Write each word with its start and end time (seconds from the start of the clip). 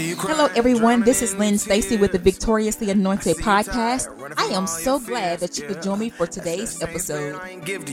Hello, 0.00 0.48
everyone. 0.56 1.02
This 1.02 1.20
is 1.20 1.34
Lynn 1.34 1.58
Stacy 1.58 1.98
with 1.98 2.12
the 2.12 2.18
Victoriously 2.18 2.88
Anointed 2.88 3.36
podcast. 3.36 4.08
I 4.38 4.44
am 4.46 4.66
so 4.66 4.98
glad 4.98 5.40
that 5.40 5.58
you 5.58 5.66
could 5.66 5.82
join 5.82 5.98
me 5.98 6.08
for 6.08 6.26
today's 6.26 6.82
episode. 6.82 7.38
Get 7.66 7.86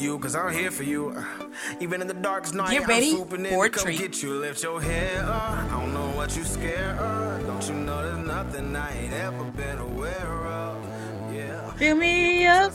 ready 2.88 3.14
for 3.50 3.66
a 3.66 3.70
treat. 3.70 4.00
Get 4.00 4.24
you, 4.24 4.40
lift 4.40 4.64
your 4.64 4.82
head 4.82 5.26
up. 5.26 5.52
I 5.52 5.68
don't 5.70 5.94
know 5.94 6.08
what 6.16 6.34
you 6.38 6.46
scared 6.46 6.98
of. 6.98 7.46
Don't 7.46 7.68
you 7.68 7.74
know 7.74 8.02
there's 8.02 8.26
nothing 8.26 8.74
I 8.74 8.98
ain't 8.98 9.14
ever 9.14 9.44
been 9.44 9.78
aware 9.80 10.48
of? 10.48 11.34
Yeah. 11.34 11.74
Fill 11.74 11.98
me 11.98 12.48
up 12.48 12.72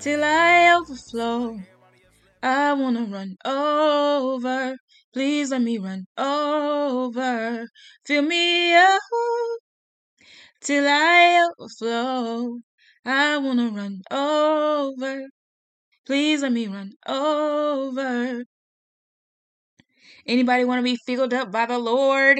till 0.00 0.24
I 0.24 0.74
overflow. 0.76 1.60
I 2.42 2.72
wanna 2.72 3.04
run 3.04 3.36
over. 3.44 4.49
Please 5.12 5.50
let 5.50 5.62
me 5.62 5.78
run 5.78 6.06
over. 6.16 7.66
Fill 8.06 8.22
me 8.22 8.74
up 8.74 9.00
till 10.60 10.86
I 10.88 11.48
overflow. 11.58 12.58
I 13.04 13.38
wanna 13.38 13.68
run 13.70 14.02
over. 14.10 15.26
Please 16.06 16.42
let 16.42 16.52
me 16.52 16.66
run 16.68 16.92
over. 17.06 18.44
Anybody 20.26 20.64
want 20.64 20.78
to 20.78 20.82
be 20.82 20.98
filled 21.06 21.34
up 21.34 21.50
by 21.50 21.66
the 21.66 21.78
Lord? 21.78 22.38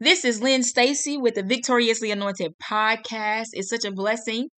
This 0.00 0.24
is 0.24 0.42
Lynn 0.42 0.62
Stacy 0.62 1.18
with 1.18 1.34
the 1.34 1.42
Victoriously 1.42 2.10
Anointed 2.10 2.52
podcast. 2.62 3.48
It's 3.52 3.70
such 3.70 3.84
a 3.84 3.92
blessing 3.92 4.48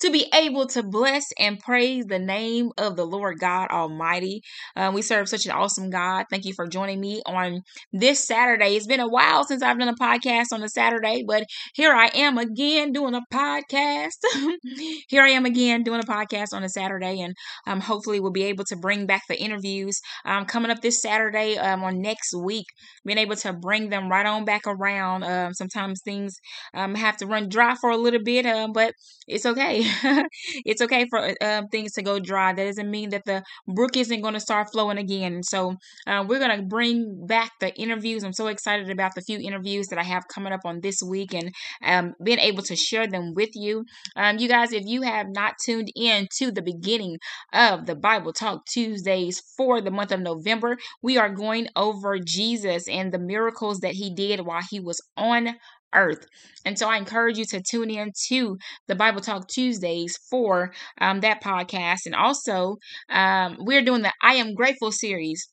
to 0.00 0.10
be 0.10 0.26
able 0.34 0.66
to 0.68 0.82
bless 0.82 1.24
and 1.38 1.58
praise 1.58 2.04
the 2.06 2.18
name 2.18 2.70
of 2.78 2.96
the 2.96 3.04
Lord 3.04 3.38
God 3.38 3.68
Almighty. 3.70 4.42
Uh, 4.74 4.90
we 4.94 5.02
serve 5.02 5.28
such 5.28 5.46
an 5.46 5.52
awesome 5.52 5.90
God. 5.90 6.26
Thank 6.30 6.44
you 6.44 6.54
for 6.54 6.66
joining 6.66 7.00
me 7.00 7.22
on 7.26 7.62
this 7.92 8.26
Saturday. 8.26 8.76
It's 8.76 8.86
been 8.86 9.00
a 9.00 9.08
while 9.08 9.44
since 9.44 9.62
I've 9.62 9.78
done 9.78 9.88
a 9.88 9.94
podcast 9.94 10.46
on 10.52 10.62
a 10.62 10.68
Saturday, 10.68 11.24
but 11.26 11.44
here 11.74 11.92
I 11.92 12.10
am 12.14 12.38
again 12.38 12.92
doing 12.92 13.14
a 13.14 13.22
podcast. 13.32 14.18
here 15.08 15.22
I 15.22 15.30
am 15.30 15.46
again 15.46 15.82
doing 15.82 16.00
a 16.00 16.06
podcast 16.06 16.52
on 16.52 16.64
a 16.64 16.68
Saturday, 16.68 17.20
and 17.20 17.34
um, 17.66 17.80
hopefully 17.80 18.20
we'll 18.20 18.32
be 18.32 18.44
able 18.44 18.64
to 18.64 18.76
bring 18.76 19.06
back 19.06 19.22
the 19.28 19.40
interviews 19.40 20.00
um, 20.24 20.44
coming 20.44 20.70
up 20.70 20.80
this 20.80 21.00
Saturday 21.00 21.56
um, 21.58 21.82
or 21.82 21.92
next 21.92 22.34
week. 22.34 22.66
Being 23.04 23.18
able 23.18 23.36
to 23.36 23.52
bring 23.52 23.88
them 23.88 24.10
right 24.10 24.26
on 24.26 24.44
back 24.44 24.62
around. 24.66 25.24
Um, 25.24 25.54
sometimes 25.54 26.00
things 26.04 26.34
um, 26.74 26.94
have 26.94 27.16
to 27.18 27.26
run 27.26 27.48
dry 27.48 27.74
for 27.80 27.90
a 27.90 27.96
little 27.96 28.22
bit, 28.22 28.46
uh, 28.46 28.68
but 28.72 28.92
it's 29.26 29.46
okay 29.46 29.75
okay. 29.80 30.24
it's 30.64 30.82
okay 30.82 31.06
for 31.08 31.34
um, 31.42 31.68
things 31.68 31.92
to 31.92 32.02
go 32.02 32.18
dry. 32.18 32.52
That 32.52 32.64
doesn't 32.64 32.90
mean 32.90 33.10
that 33.10 33.24
the 33.24 33.42
brook 33.66 33.96
isn't 33.96 34.20
going 34.20 34.34
to 34.34 34.40
start 34.40 34.68
flowing 34.72 34.98
again. 34.98 35.42
So 35.42 35.76
uh, 36.06 36.24
we're 36.26 36.38
going 36.38 36.56
to 36.56 36.62
bring 36.66 37.26
back 37.26 37.52
the 37.60 37.74
interviews. 37.74 38.24
I'm 38.24 38.32
so 38.32 38.46
excited 38.46 38.90
about 38.90 39.14
the 39.14 39.22
few 39.22 39.38
interviews 39.38 39.88
that 39.88 39.98
I 39.98 40.04
have 40.04 40.28
coming 40.28 40.52
up 40.52 40.60
on 40.64 40.80
this 40.80 41.02
week 41.02 41.34
and 41.34 41.52
um, 41.82 42.14
being 42.22 42.38
able 42.38 42.62
to 42.64 42.76
share 42.76 43.06
them 43.06 43.34
with 43.34 43.50
you. 43.54 43.84
Um, 44.16 44.38
you 44.38 44.48
guys, 44.48 44.72
if 44.72 44.84
you 44.86 45.02
have 45.02 45.26
not 45.28 45.54
tuned 45.64 45.90
in 45.94 46.28
to 46.38 46.50
the 46.50 46.62
beginning 46.62 47.18
of 47.52 47.86
the 47.86 47.96
Bible 47.96 48.32
Talk 48.32 48.66
Tuesdays 48.66 49.40
for 49.56 49.80
the 49.80 49.90
month 49.90 50.12
of 50.12 50.20
November, 50.20 50.76
we 51.02 51.16
are 51.16 51.30
going 51.30 51.68
over 51.76 52.18
Jesus 52.18 52.88
and 52.88 53.12
the 53.12 53.18
miracles 53.18 53.80
that 53.80 53.92
he 53.92 54.14
did 54.14 54.40
while 54.40 54.62
he 54.70 54.80
was 54.80 55.00
on 55.16 55.54
earth. 55.94 56.26
And 56.64 56.78
so 56.78 56.88
I 56.88 56.96
encourage 56.96 57.38
you 57.38 57.44
to 57.46 57.62
tune 57.62 57.90
in 57.90 58.12
to 58.28 58.58
the 58.88 58.94
Bible 58.94 59.20
Talk 59.20 59.48
Tuesdays 59.48 60.16
for 60.30 60.72
um, 61.00 61.20
that 61.20 61.42
podcast. 61.42 62.06
And 62.06 62.14
also, 62.14 62.76
um, 63.10 63.56
we're 63.60 63.82
doing 63.84 64.02
the 64.02 64.12
I 64.22 64.34
Am 64.34 64.54
Grateful 64.54 64.92
series. 64.92 65.48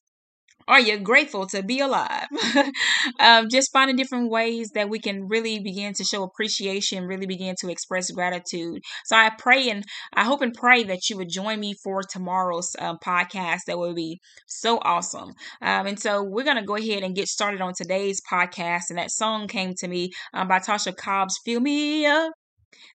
Are 0.68 0.80
you 0.80 1.00
grateful 1.00 1.46
to 1.48 1.62
be 1.64 1.80
alive? 1.80 2.28
um, 3.20 3.50
just 3.50 3.72
finding 3.72 3.96
different 3.96 4.30
ways 4.30 4.72
that 4.72 4.90
we 4.90 5.00
can 5.00 5.28
really 5.28 5.60
begin 5.60 5.94
to 5.96 6.04
show 6.04 6.24
appreciation, 6.24 7.06
really 7.06 7.26
begin 7.26 7.56
to 7.60 7.70
express 7.70 8.12
gratitude. 8.12 8.82
So 9.06 9.16
I 9.16 9.32
pray 9.38 9.70
and 9.70 9.84
I 10.14 10.24
hope 10.24 10.42
and 10.42 10.54
pray 10.54 10.84
that 10.84 11.10
you 11.10 11.18
would 11.18 11.30
join 11.30 11.60
me 11.60 11.74
for 11.84 12.02
tomorrow's 12.04 12.76
um, 12.80 12.98
podcast. 13.04 13.62
That 13.68 13.78
would 13.78 13.96
be 13.96 14.20
so 14.48 14.80
awesome. 14.80 15.34
Um, 15.62 15.88
and 15.88 16.00
so 16.00 16.24
we're 16.24 16.44
going 16.46 16.58
to 16.58 16.64
go 16.64 16.76
ahead 16.76 17.04
and 17.04 17.16
get 17.16 17.28
started 17.28 17.62
on 17.62 17.74
today's 17.76 18.22
podcast. 18.30 18.84
And 18.90 18.98
that 18.98 19.12
song 19.12 19.48
came 19.48 19.74
to 19.80 19.88
me 19.88 20.12
um, 20.34 20.48
by 20.48 20.60
Tasha 20.60 20.96
Cobbs 20.96 21.40
Fill 21.46 21.60
Me 21.60 22.06
Up 22.06 22.32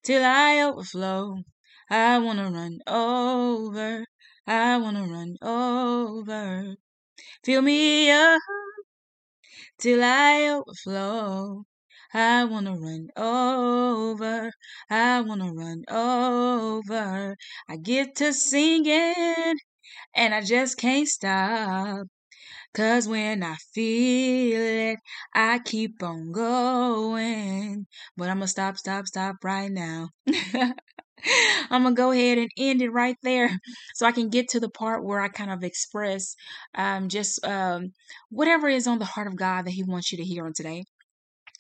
Till 0.05 0.25
I 0.25 0.63
Overflow. 0.63 1.43
I 1.91 2.19
want 2.19 2.39
to 2.39 2.45
run 2.45 2.79
over. 2.87 4.05
I 4.47 4.77
want 4.79 4.97
to 4.97 5.03
run 5.05 5.37
over. 5.43 6.77
Fill 7.49 7.63
me 7.63 8.11
up 8.11 8.43
till 9.79 10.05
I 10.05 10.49
overflow. 10.51 11.65
I 12.13 12.45
wanna 12.45 12.77
run 12.77 13.09
over. 13.17 14.51
I 14.91 15.21
wanna 15.23 15.53
run 15.55 15.85
over. 15.89 17.37
I 17.67 17.77
get 17.79 18.17
to 18.17 18.35
singing 18.35 19.57
and 20.15 20.35
I 20.35 20.43
just 20.43 20.79
can't 20.79 21.09
stop. 21.09 22.07
Cause 22.75 23.09
when 23.09 23.43
I 23.43 23.57
feel 23.75 24.61
it, 24.61 24.99
I 25.35 25.61
keep 25.61 26.03
on 26.03 26.33
going. 26.33 27.87
But 28.17 28.31
I'ma 28.31 28.47
stop, 28.47 28.79
stop, 28.79 29.07
stop 29.07 29.37
right 29.45 29.71
now. 29.73 30.11
I'm 31.71 31.83
gonna 31.83 31.95
go 31.95 32.11
ahead 32.13 32.39
and 32.39 32.51
end 32.57 32.83
it 32.83 32.91
right 32.91 33.17
there 33.23 33.51
so 33.95 34.07
I 34.07 34.13
can 34.13 34.29
get 34.29 34.49
to 34.51 34.61
the 34.61 34.71
part 34.71 35.05
where 35.05 35.21
I 35.21 35.29
kind 35.29 35.51
of 35.51 35.65
express 35.65 36.35
um, 36.75 37.09
just 37.09 37.45
um, 37.45 37.93
whatever 38.31 38.69
is 38.69 38.87
on 38.87 38.99
the 38.99 39.05
heart 39.05 39.27
of 39.27 39.37
God 39.37 39.67
that 39.67 39.73
He 39.73 39.83
wants 39.83 40.13
you 40.13 40.19
to 40.19 40.25
hear 40.25 40.47
on 40.47 40.53
today 40.53 40.85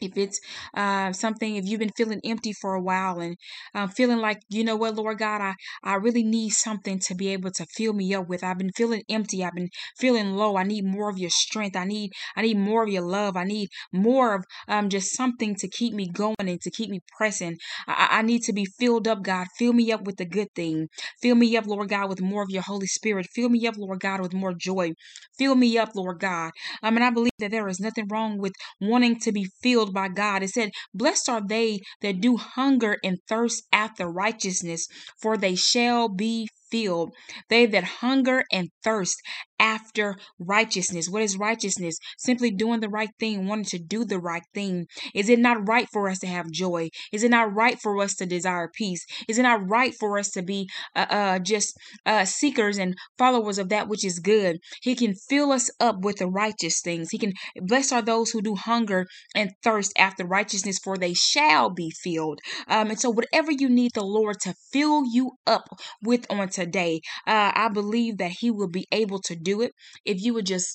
if 0.00 0.16
it's 0.16 0.40
uh, 0.74 1.12
something 1.12 1.56
if 1.56 1.64
you've 1.66 1.80
been 1.80 1.92
feeling 1.96 2.20
empty 2.24 2.52
for 2.52 2.74
a 2.74 2.82
while 2.82 3.20
and 3.20 3.36
um, 3.74 3.88
feeling 3.88 4.18
like 4.18 4.40
you 4.48 4.64
know 4.64 4.76
what 4.76 4.94
lord 4.94 5.18
god 5.18 5.40
I, 5.40 5.54
I 5.82 5.94
really 5.94 6.22
need 6.22 6.50
something 6.50 6.98
to 7.00 7.14
be 7.14 7.28
able 7.28 7.50
to 7.52 7.66
fill 7.76 7.92
me 7.92 8.14
up 8.14 8.28
with. 8.28 8.42
I've 8.44 8.58
been 8.58 8.72
feeling 8.72 9.02
empty. 9.08 9.44
I've 9.44 9.54
been 9.54 9.70
feeling 9.96 10.34
low. 10.34 10.56
I 10.56 10.64
need 10.64 10.84
more 10.84 11.10
of 11.10 11.18
your 11.18 11.30
strength. 11.30 11.76
I 11.76 11.84
need 11.84 12.12
i 12.36 12.42
need 12.42 12.58
more 12.58 12.84
of 12.84 12.88
your 12.88 13.02
love. 13.02 13.36
I 13.36 13.44
need 13.44 13.68
more 13.92 14.34
of 14.34 14.44
um, 14.68 14.88
just 14.88 15.16
something 15.16 15.54
to 15.56 15.68
keep 15.68 15.94
me 15.94 16.08
going 16.08 16.36
and 16.38 16.60
to 16.60 16.70
keep 16.70 16.90
me 16.90 17.00
pressing. 17.16 17.56
I, 17.86 18.08
I 18.18 18.22
need 18.22 18.42
to 18.42 18.52
be 18.52 18.66
filled 18.78 19.08
up 19.08 19.22
god. 19.22 19.46
Fill 19.58 19.72
me 19.72 19.92
up 19.92 20.02
with 20.04 20.16
the 20.16 20.26
good 20.26 20.48
thing. 20.54 20.88
Fill 21.22 21.36
me 21.36 21.56
up 21.56 21.66
lord 21.66 21.88
god 21.88 22.08
with 22.08 22.20
more 22.20 22.42
of 22.42 22.50
your 22.50 22.62
holy 22.62 22.86
spirit. 22.86 23.26
Fill 23.34 23.48
me 23.48 23.66
up 23.66 23.76
lord 23.76 24.00
god 24.00 24.20
with 24.20 24.34
more 24.34 24.54
joy. 24.54 24.92
Fill 25.38 25.54
me 25.54 25.78
up 25.78 25.90
lord 25.94 26.20
god. 26.20 26.52
Um, 26.82 26.96
and 26.96 27.04
i 27.04 27.10
believe 27.10 27.32
that 27.38 27.50
there 27.50 27.68
is 27.68 27.80
nothing 27.80 28.06
wrong 28.10 28.38
with 28.38 28.52
wanting 28.80 29.18
to 29.20 29.32
be 29.32 29.48
filled 29.62 29.87
filled 29.88 29.94
by 29.94 30.08
God. 30.08 30.42
It 30.42 30.50
said, 30.50 30.70
Blessed 30.94 31.28
are 31.28 31.40
they 31.46 31.80
that 32.02 32.20
do 32.20 32.36
hunger 32.36 32.98
and 33.02 33.18
thirst 33.28 33.64
after 33.72 34.08
righteousness, 34.10 34.86
for 35.20 35.36
they 35.36 35.54
shall 35.54 36.08
be 36.08 36.48
filled. 36.70 37.14
They 37.48 37.66
that 37.66 37.84
hunger 37.84 38.44
and 38.52 38.68
thirst 38.84 39.20
after 39.58 40.16
righteousness. 40.38 41.08
What 41.08 41.22
is 41.22 41.36
righteousness? 41.36 41.98
Simply 42.16 42.50
doing 42.50 42.80
the 42.80 42.88
right 42.88 43.10
thing, 43.18 43.46
wanting 43.46 43.64
to 43.66 43.78
do 43.78 44.04
the 44.04 44.18
right 44.18 44.44
thing. 44.54 44.86
Is 45.14 45.28
it 45.28 45.38
not 45.38 45.68
right 45.68 45.88
for 45.92 46.08
us 46.08 46.18
to 46.20 46.26
have 46.26 46.50
joy? 46.50 46.88
Is 47.12 47.22
it 47.22 47.30
not 47.30 47.54
right 47.54 47.78
for 47.80 48.00
us 48.02 48.14
to 48.16 48.26
desire 48.26 48.70
peace? 48.72 49.04
Is 49.28 49.38
it 49.38 49.42
not 49.42 49.68
right 49.68 49.94
for 49.98 50.18
us 50.18 50.30
to 50.30 50.42
be 50.42 50.68
uh, 50.94 51.06
uh, 51.10 51.38
just 51.38 51.76
uh, 52.06 52.24
seekers 52.24 52.78
and 52.78 52.94
followers 53.16 53.58
of 53.58 53.68
that 53.70 53.88
which 53.88 54.04
is 54.04 54.18
good? 54.18 54.58
He 54.82 54.94
can 54.94 55.14
fill 55.14 55.52
us 55.52 55.70
up 55.80 55.96
with 56.00 56.16
the 56.18 56.26
righteous 56.26 56.80
things. 56.80 57.08
He 57.10 57.18
can 57.18 57.32
bless 57.60 57.92
are 57.92 58.02
those 58.02 58.30
who 58.30 58.42
do 58.42 58.54
hunger 58.54 59.06
and 59.34 59.50
thirst 59.62 59.92
after 59.98 60.26
righteousness, 60.26 60.78
for 60.82 60.96
they 60.96 61.14
shall 61.14 61.70
be 61.70 61.90
filled. 61.90 62.40
Um, 62.68 62.90
and 62.90 63.00
so, 63.00 63.10
whatever 63.10 63.50
you 63.50 63.68
need 63.68 63.92
the 63.94 64.04
Lord 64.04 64.36
to 64.40 64.54
fill 64.72 65.04
you 65.06 65.32
up 65.46 65.68
with 66.02 66.26
on 66.30 66.48
today, 66.48 67.00
uh, 67.26 67.52
I 67.54 67.68
believe 67.72 68.18
that 68.18 68.32
He 68.40 68.50
will 68.50 68.68
be 68.68 68.86
able 68.92 69.20
to 69.22 69.34
do 69.34 69.47
do 69.50 69.60
it 69.62 69.72
if 70.04 70.22
you 70.24 70.34
would 70.34 70.46
just 70.46 70.70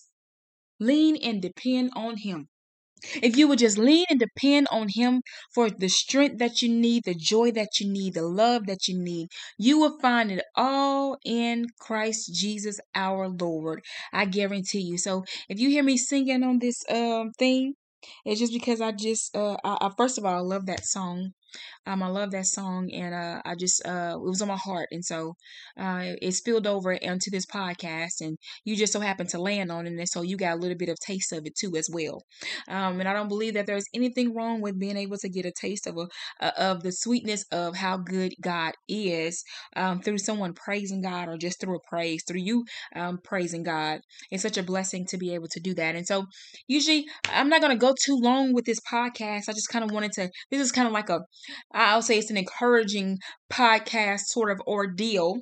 lean 0.79 1.15
and 1.17 1.41
depend 1.41 1.91
on 1.95 2.17
Him. 2.17 2.49
If 3.21 3.35
you 3.37 3.47
would 3.47 3.59
just 3.59 3.77
lean 3.77 4.05
and 4.09 4.19
depend 4.19 4.67
on 4.71 4.87
Him 4.89 5.21
for 5.53 5.69
the 5.69 5.89
strength 5.89 6.37
that 6.39 6.61
you 6.61 6.69
need, 6.69 7.03
the 7.03 7.13
joy 7.15 7.51
that 7.51 7.79
you 7.79 7.89
need, 7.89 8.13
the 8.13 8.23
love 8.23 8.65
that 8.67 8.87
you 8.87 8.97
need, 8.97 9.27
you 9.57 9.77
will 9.79 9.97
find 9.99 10.31
it 10.31 10.43
all 10.55 11.17
in 11.25 11.67
Christ 11.79 12.33
Jesus 12.33 12.79
our 12.95 13.27
Lord. 13.27 13.83
I 14.13 14.25
guarantee 14.25 14.81
you. 14.81 14.97
So 14.97 15.25
if 15.49 15.59
you 15.59 15.69
hear 15.69 15.83
me 15.83 15.97
singing 15.97 16.43
on 16.43 16.59
this 16.59 16.83
um 16.89 17.31
theme, 17.37 17.73
it's 18.25 18.39
just 18.39 18.53
because 18.53 18.79
I 18.81 18.91
just 18.93 19.35
uh 19.35 19.57
I, 19.63 19.77
I 19.81 19.89
first 19.97 20.17
of 20.17 20.25
all 20.25 20.35
I 20.35 20.39
love 20.39 20.65
that 20.67 20.85
song 20.85 21.33
Um, 21.85 22.01
I 22.01 22.07
love 22.07 22.31
that 22.31 22.45
song, 22.45 22.89
and 22.93 23.13
uh, 23.13 23.41
I 23.43 23.55
just 23.55 23.85
uh, 23.85 24.13
it 24.15 24.21
was 24.21 24.41
on 24.41 24.47
my 24.47 24.57
heart, 24.57 24.87
and 24.91 25.03
so 25.03 25.33
uh, 25.77 26.13
it 26.21 26.31
spilled 26.33 26.67
over 26.67 26.93
onto 26.93 27.29
this 27.29 27.45
podcast, 27.45 28.21
and 28.21 28.37
you 28.63 28.75
just 28.75 28.93
so 28.93 28.99
happened 28.99 29.29
to 29.29 29.41
land 29.41 29.71
on 29.71 29.85
it, 29.85 29.93
and 29.93 30.09
so 30.09 30.21
you 30.21 30.37
got 30.37 30.53
a 30.53 30.59
little 30.59 30.77
bit 30.77 30.89
of 30.89 30.97
taste 30.99 31.33
of 31.33 31.45
it 31.45 31.55
too 31.55 31.75
as 31.75 31.89
well. 31.91 32.23
Um, 32.67 32.99
and 32.99 33.09
I 33.09 33.13
don't 33.13 33.27
believe 33.27 33.55
that 33.55 33.65
there's 33.65 33.85
anything 33.93 34.33
wrong 34.33 34.61
with 34.61 34.79
being 34.79 34.97
able 34.97 35.17
to 35.17 35.29
get 35.29 35.45
a 35.45 35.51
taste 35.51 35.87
of 35.87 35.97
a 35.97 36.07
uh, 36.39 36.51
of 36.57 36.83
the 36.83 36.91
sweetness 36.91 37.45
of 37.51 37.75
how 37.75 37.97
good 37.97 38.33
God 38.41 38.73
is 38.87 39.43
um, 39.75 40.01
through 40.01 40.19
someone 40.19 40.53
praising 40.53 41.01
God 41.01 41.27
or 41.27 41.37
just 41.37 41.59
through 41.59 41.75
a 41.75 41.89
praise 41.89 42.23
through 42.27 42.41
you 42.41 42.65
um, 42.95 43.19
praising 43.23 43.63
God. 43.63 43.99
It's 44.31 44.43
such 44.43 44.57
a 44.57 44.63
blessing 44.63 45.05
to 45.07 45.17
be 45.17 45.33
able 45.33 45.47
to 45.49 45.59
do 45.59 45.73
that, 45.75 45.95
and 45.95 46.07
so 46.07 46.25
usually 46.67 47.05
I'm 47.29 47.49
not 47.49 47.61
to 47.73 47.75
go 47.75 47.93
too 48.05 48.17
long 48.17 48.53
with 48.53 48.65
this 48.65 48.79
podcast. 48.79 49.49
I 49.49 49.53
just 49.53 49.69
kind 49.69 49.83
of 49.83 49.91
wanted 49.91 50.11
to. 50.13 50.29
This 50.51 50.61
is 50.61 50.71
kind 50.71 50.87
of 50.87 50.93
like 50.93 51.09
a 51.09 51.21
I'll 51.71 52.01
say 52.01 52.17
it's 52.19 52.29
an 52.29 52.37
encouraging 52.37 53.19
podcast 53.51 54.27
sort 54.27 54.51
of 54.51 54.61
ordeal 54.61 55.41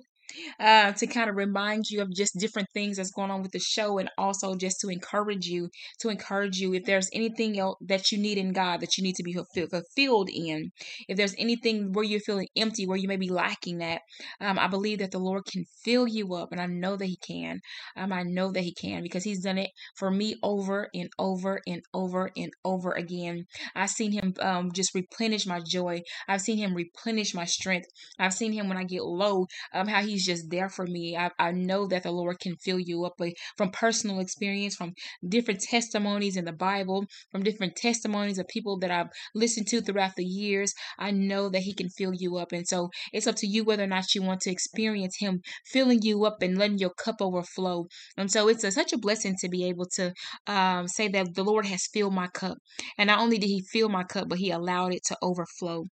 uh, 0.59 0.91
to 0.93 1.07
kind 1.07 1.29
of 1.29 1.35
remind 1.35 1.85
you 1.89 2.01
of 2.01 2.13
just 2.13 2.37
different 2.37 2.67
things 2.73 2.97
that's 2.97 3.11
going 3.11 3.31
on 3.31 3.41
with 3.41 3.51
the 3.51 3.59
show 3.59 3.97
and 3.97 4.09
also 4.17 4.55
just 4.55 4.79
to 4.81 4.89
encourage 4.89 5.45
you 5.45 5.69
to 5.99 6.09
encourage 6.09 6.57
you 6.57 6.73
if 6.73 6.83
there's 6.85 7.09
anything 7.13 7.59
else 7.59 7.77
that 7.81 8.11
you 8.11 8.17
need 8.17 8.37
in 8.37 8.51
god 8.51 8.79
that 8.79 8.97
you 8.97 9.03
need 9.03 9.15
to 9.15 9.23
be 9.23 9.33
fulfilled 9.33 10.29
in. 10.33 10.71
If 11.07 11.17
there's 11.17 11.35
anything 11.37 11.91
where 11.93 12.05
you're 12.05 12.19
feeling 12.19 12.47
empty 12.55 12.85
where 12.87 12.97
you 12.97 13.07
may 13.07 13.17
be 13.17 13.29
lacking 13.29 13.79
that 13.79 14.01
um, 14.39 14.59
i 14.59 14.67
believe 14.67 14.99
that 14.99 15.11
the 15.11 15.19
lord 15.19 15.43
can 15.45 15.65
fill 15.83 16.07
you 16.07 16.33
up 16.33 16.51
and 16.51 16.61
i 16.61 16.65
know 16.65 16.95
that 16.95 17.05
he 17.05 17.17
can. 17.17 17.59
Um, 17.95 18.13
i 18.13 18.23
know 18.23 18.51
that 18.51 18.63
he 18.63 18.73
can 18.73 19.03
because 19.03 19.23
he's 19.23 19.43
done 19.43 19.57
it 19.57 19.69
for 19.95 20.11
me 20.11 20.35
over 20.43 20.89
and 20.93 21.09
over 21.19 21.59
and 21.67 21.81
over 21.93 22.31
and 22.35 22.51
over 22.63 22.91
again. 22.91 23.45
I've 23.75 23.89
seen 23.89 24.11
him 24.11 24.33
um, 24.39 24.71
just 24.71 24.93
replenish 24.95 25.45
my 25.45 25.61
joy. 25.65 26.01
I've 26.27 26.41
seen 26.41 26.57
him 26.57 26.73
replenish 26.73 27.33
my 27.33 27.45
strength. 27.45 27.87
I've 28.19 28.33
seen 28.33 28.53
him 28.53 28.67
when 28.67 28.77
i 28.77 28.83
get 28.83 29.03
low 29.03 29.47
um, 29.73 29.87
how 29.87 30.01
he's 30.01 30.20
Just 30.25 30.49
there 30.49 30.69
for 30.69 30.85
me. 30.85 31.17
I, 31.17 31.31
I 31.39 31.51
know 31.51 31.87
that 31.87 32.03
the 32.03 32.11
Lord 32.11 32.39
can 32.39 32.55
fill 32.57 32.79
you 32.79 33.05
up 33.05 33.19
from 33.57 33.71
personal 33.71 34.19
experience, 34.19 34.75
from 34.75 34.93
different 35.27 35.61
testimonies 35.61 36.37
in 36.37 36.45
the 36.45 36.51
Bible, 36.51 37.05
from 37.31 37.43
different 37.43 37.75
testimonies 37.75 38.37
of 38.37 38.47
people 38.47 38.77
that 38.79 38.91
I've 38.91 39.09
listened 39.35 39.67
to 39.67 39.81
throughout 39.81 40.15
the 40.15 40.25
years. 40.25 40.73
I 40.97 41.11
know 41.11 41.49
that 41.49 41.61
He 41.61 41.73
can 41.73 41.89
fill 41.89 42.13
you 42.13 42.37
up. 42.37 42.51
And 42.51 42.67
so 42.67 42.89
it's 43.13 43.27
up 43.27 43.35
to 43.37 43.47
you 43.47 43.63
whether 43.63 43.83
or 43.83 43.87
not 43.87 44.13
you 44.15 44.21
want 44.21 44.41
to 44.41 44.51
experience 44.51 45.17
Him 45.19 45.41
filling 45.65 46.01
you 46.01 46.25
up 46.25 46.41
and 46.41 46.57
letting 46.57 46.77
your 46.77 46.93
cup 46.93 47.21
overflow. 47.21 47.85
And 48.17 48.31
so 48.31 48.47
it's 48.47 48.63
a, 48.63 48.71
such 48.71 48.93
a 48.93 48.97
blessing 48.97 49.35
to 49.41 49.49
be 49.49 49.65
able 49.65 49.87
to 49.95 50.13
um, 50.47 50.87
say 50.87 51.07
that 51.09 51.35
the 51.35 51.43
Lord 51.43 51.65
has 51.65 51.87
filled 51.93 52.13
my 52.13 52.27
cup. 52.27 52.57
And 52.97 53.07
not 53.07 53.19
only 53.19 53.37
did 53.37 53.47
He 53.47 53.63
fill 53.71 53.89
my 53.89 54.03
cup, 54.03 54.29
but 54.29 54.39
He 54.39 54.51
allowed 54.51 54.93
it 54.93 55.03
to 55.07 55.17
overflow. 55.21 55.85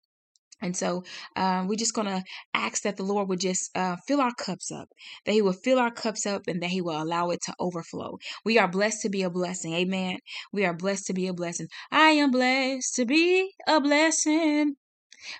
And 0.60 0.76
so 0.76 1.04
um, 1.36 1.68
we're 1.68 1.76
just 1.76 1.94
going 1.94 2.08
to 2.08 2.22
ask 2.52 2.82
that 2.82 2.96
the 2.96 3.04
Lord 3.04 3.28
would 3.28 3.40
just 3.40 3.70
uh, 3.76 3.96
fill 4.06 4.20
our 4.20 4.34
cups 4.34 4.72
up, 4.72 4.88
that 5.24 5.32
He 5.32 5.42
will 5.42 5.52
fill 5.52 5.78
our 5.78 5.90
cups 5.90 6.26
up 6.26 6.42
and 6.48 6.62
that 6.62 6.70
He 6.70 6.80
will 6.80 7.00
allow 7.00 7.30
it 7.30 7.40
to 7.42 7.54
overflow. 7.60 8.18
We 8.44 8.58
are 8.58 8.68
blessed 8.68 9.02
to 9.02 9.08
be 9.08 9.22
a 9.22 9.30
blessing. 9.30 9.74
Amen. 9.74 10.18
We 10.52 10.64
are 10.64 10.74
blessed 10.74 11.06
to 11.06 11.14
be 11.14 11.28
a 11.28 11.32
blessing. 11.32 11.68
I 11.90 12.10
am 12.10 12.30
blessed 12.30 12.94
to 12.96 13.04
be 13.04 13.52
a 13.66 13.80
blessing. 13.80 14.74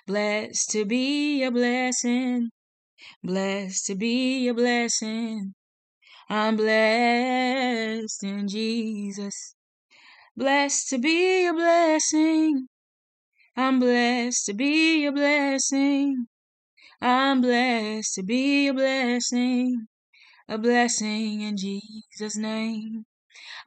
Blessed 0.07 0.69
to 0.71 0.85
be 0.85 1.43
a 1.43 1.51
blessing. 1.51 2.49
Blessed 3.23 3.85
to 3.87 3.95
be 3.95 4.47
a 4.47 4.53
blessing. 4.53 5.53
I'm 6.29 6.55
blessed 6.55 8.23
in 8.23 8.47
Jesus. 8.47 9.55
Blessed 10.37 10.89
to 10.89 10.97
be 10.99 11.47
a 11.47 11.53
blessing. 11.53 12.67
I'm 13.59 13.81
blessed 13.81 14.45
to 14.45 14.53
be 14.53 15.05
a 15.05 15.11
blessing. 15.11 16.27
I'm 17.01 17.41
blessed 17.41 18.13
to 18.15 18.23
be 18.23 18.69
a 18.69 18.73
blessing. 18.73 19.87
A 20.47 20.57
blessing 20.57 21.41
in 21.41 21.57
Jesus' 21.57 22.37
name. 22.37 23.03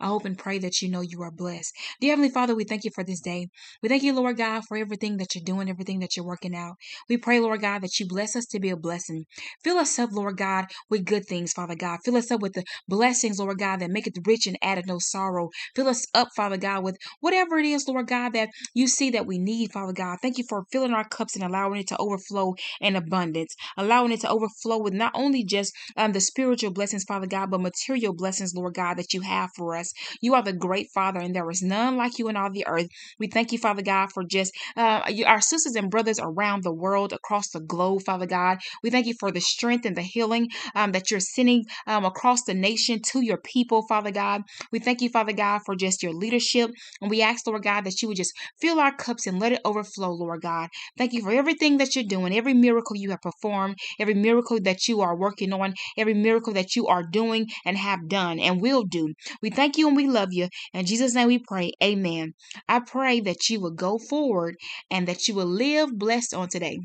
I 0.01 0.07
hope 0.09 0.25
and 0.25 0.39
pray 0.39 0.59
that 0.59 0.83
you 0.83 0.91
know 0.91 1.01
you 1.01 1.23
are 1.23 1.31
blessed. 1.31 1.75
Dear 2.01 2.13
Heavenly 2.13 2.31
Father, 2.31 2.55
we 2.55 2.65
thank 2.65 2.85
you 2.85 2.91
for 2.95 3.05
this 3.05 3.21
day. 3.21 3.49
We 3.83 3.89
thank 3.89 4.03
you, 4.03 4.13
Lord 4.15 4.37
God, 4.37 4.63
for 4.67 4.77
everything 4.77 5.17
that 5.19 5.35
you're 5.35 5.45
doing, 5.45 5.69
everything 5.69 6.01
that 6.01 6.17
you're 6.17 6.27
working 6.27 6.55
out. 6.55 6.77
We 7.09 7.17
pray, 7.17 7.41
Lord 7.41 7.61
God, 7.61 7.83
that 7.83 7.99
you 7.99 8.07
bless 8.07 8.37
us 8.37 8.47
to 8.47 8.61
be 8.61 8.71
a 8.71 8.77
blessing. 8.77 9.27
Fill 9.63 9.79
us 9.79 9.99
up, 9.99 10.11
Lord 10.13 10.37
God, 10.37 10.67
with 10.91 11.05
good 11.05 11.27
things, 11.27 11.53
Father 11.53 11.75
God. 11.75 12.01
Fill 12.05 12.17
us 12.17 12.31
up 12.31 12.41
with 12.41 12.55
the 12.55 12.65
blessings, 12.89 13.39
Lord 13.39 13.59
God, 13.59 13.81
that 13.81 13.91
make 13.91 14.07
it 14.07 14.19
rich 14.27 14.47
and 14.47 14.59
added 14.63 14.87
no 14.87 14.99
sorrow. 14.99 15.51
Fill 15.75 15.89
us 15.89 16.07
up, 16.15 16.29
Father 16.35 16.57
God, 16.57 16.83
with 16.83 16.97
whatever 17.21 17.59
it 17.59 17.67
is, 17.67 17.87
Lord 17.87 18.09
God, 18.09 18.33
that 18.35 18.49
you 18.75 18.87
see 18.87 19.11
that 19.11 19.27
we 19.27 19.39
need, 19.39 19.73
Father 19.73 19.93
God. 19.93 20.19
Thank 20.21 20.39
you 20.39 20.45
for 20.49 20.65
filling 20.73 20.93
our 20.93 21.07
cups 21.09 21.37
and 21.37 21.45
allowing 21.45 21.81
it 21.81 21.89
to 21.89 21.97
overflow 21.99 22.55
in 22.81 22.97
abundance, 22.97 23.55
allowing 23.77 24.13
it 24.13 24.21
to 24.21 24.31
overflow 24.31 24.79
with 24.79 24.95
not 24.95 25.13
only 25.15 25.45
just 25.45 25.73
um, 25.97 26.13
the 26.13 26.21
spiritual 26.21 26.73
blessings, 26.73 27.05
Father 27.05 27.27
God, 27.27 27.51
but 27.51 27.61
material 27.61 28.15
blessings, 28.15 28.55
Lord 28.55 28.75
God, 28.75 28.97
that 28.97 29.13
you 29.13 29.21
have 29.23 29.51
for 29.57 29.62
us. 29.71 29.93
You 30.21 30.35
are 30.35 30.43
the 30.43 30.53
great 30.53 30.89
Father, 30.95 31.21
and 31.21 31.35
there 31.35 31.51
is 31.51 31.63
none 31.63 31.97
like 31.97 32.19
you 32.19 32.29
in 32.29 32.37
all 32.37 32.51
the 32.51 32.67
earth. 32.67 32.89
We 33.19 33.29
thank 33.29 33.53
you, 33.53 33.59
Father 33.59 33.83
God, 33.83 34.13
for 34.13 34.25
just 34.25 34.53
uh, 34.77 35.03
our 35.27 35.41
sisters 35.41 35.77
and 35.77 35.91
brothers 35.91 36.19
around 36.21 36.63
the 36.63 36.73
world, 36.73 37.13
across 37.13 37.51
the 37.51 37.61
globe, 37.61 38.03
Father 38.05 38.27
God. 38.27 38.59
We 38.83 38.91
thank 38.91 39.07
you 39.07 39.15
for 39.19 39.31
the 39.31 39.41
strength 39.41 39.85
and 39.87 39.97
the 39.97 40.03
healing 40.03 40.49
um, 40.75 40.93
that 40.93 41.11
you're 41.11 41.21
sending 41.21 41.65
um, 41.87 42.05
across 42.05 42.43
the 42.45 42.55
nation 42.55 43.01
to 43.13 43.21
your 43.23 43.39
people, 43.39 43.87
Father 43.89 44.11
God. 44.11 44.43
We 44.71 44.79
thank 44.79 45.01
you, 45.01 45.09
Father 45.11 45.33
God, 45.33 45.61
for 45.65 45.75
just 45.75 46.03
your 46.03 46.13
leadership. 46.13 46.71
And 47.01 47.11
we 47.11 47.23
ask, 47.23 47.47
Lord 47.47 47.63
God, 47.63 47.85
that 47.85 48.03
you 48.03 48.09
would 48.09 48.17
just 48.17 48.33
fill 48.61 48.81
our 48.81 48.95
cups 48.95 49.27
and 49.27 49.39
let 49.39 49.53
it 49.53 49.61
overflow, 49.65 50.13
Lord 50.13 50.43
God. 50.43 50.69
Thank 50.99 51.13
you 51.13 51.23
for 51.23 51.33
everything 51.33 51.79
that 51.79 51.95
you're 51.95 52.05
doing, 52.05 52.37
every 52.37 52.55
miracle 52.55 52.97
you 52.97 53.11
have 53.11 53.23
performed, 53.23 53.77
every 53.99 54.15
miracle 54.15 54.61
that 54.61 54.89
you 54.89 55.01
are 55.01 55.17
working 55.17 55.53
on, 55.53 55.75
every 55.97 56.15
miracle 56.15 56.53
that 56.55 56.77
you 56.77 56.87
are 56.87 57.03
doing 57.03 57.49
and 57.65 57.77
have 57.77 58.09
done 58.09 58.39
and 58.39 58.61
will 58.61 58.85
do. 58.85 59.15
We 59.43 59.51
thank 59.51 59.77
you 59.77 59.89
and 59.89 59.97
we 59.97 60.07
love 60.07 60.33
you. 60.33 60.49
In 60.73 60.87
Jesus' 60.87 61.15
name 61.15 61.27
we 61.27 61.39
pray. 61.39 61.73
Amen. 61.83 62.35
I 62.69 62.81
pray 62.81 63.21
that 63.21 63.51
you 63.51 63.61
will 63.61 63.73
go 63.73 63.99
forward 63.99 64.55
and 64.91 65.09
that 65.09 65.27
you 65.27 65.35
will 65.35 65.47
live 65.47 65.99
blessed 65.99 66.33
on 66.33 66.49
today 66.49 66.79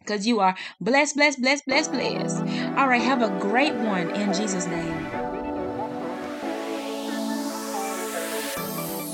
because 0.00 0.26
you 0.26 0.40
are 0.40 0.56
blessed, 0.80 1.16
blessed, 1.16 1.40
blessed, 1.42 1.64
blessed, 1.66 1.92
blessed. 1.92 2.38
All 2.78 2.88
right, 2.88 3.02
have 3.02 3.22
a 3.22 3.38
great 3.38 3.74
one 3.74 4.10
in 4.10 4.32
Jesus' 4.32 4.66
name. 4.66 5.06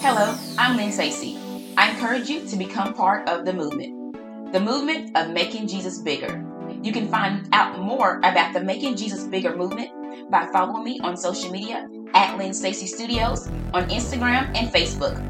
Hello, 0.01 0.39
I'm 0.57 0.77
Lynn 0.77 0.93
Stacy. 0.93 1.37
I 1.77 1.91
encourage 1.91 2.29
you 2.29 2.47
to 2.47 2.57
become 2.57 2.95
part 2.95 3.29
of 3.29 3.45
the 3.45 3.53
movement, 3.53 4.53
the 4.53 4.61
movement 4.61 5.17
of 5.17 5.31
making 5.31 5.67
Jesus 5.67 6.01
bigger. 6.01 6.45
You 6.83 6.93
can 6.93 7.09
find 7.09 7.49
out 7.53 7.81
more 7.81 8.19
about 8.19 8.53
the 8.53 8.61
Making 8.61 8.97
Jesus 8.97 9.25
Bigger 9.25 9.57
movement 9.57 10.31
by 10.31 10.47
following 10.53 10.85
me 10.85 11.01
on 11.01 11.17
social 11.17 11.51
media 11.51 11.89
at 12.17 12.37
Lynn 12.39 12.55
Stacy 12.55 12.87
Studios 12.87 13.47
on 13.75 13.91
Instagram 13.91 14.51
and 14.57 14.73
Facebook. 14.73 15.21